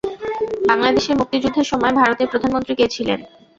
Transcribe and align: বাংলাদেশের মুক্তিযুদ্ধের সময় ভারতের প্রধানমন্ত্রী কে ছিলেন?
বাংলাদেশের 0.69 1.17
মুক্তিযুদ্ধের 1.19 1.69
সময় 1.71 1.93
ভারতের 1.99 2.31
প্রধানমন্ত্রী 2.31 2.73
কে 2.75 2.93
ছিলেন? 2.95 3.19